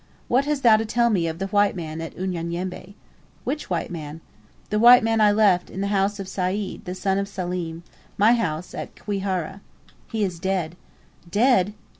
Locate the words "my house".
8.17-8.73